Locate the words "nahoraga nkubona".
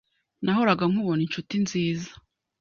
0.43-1.21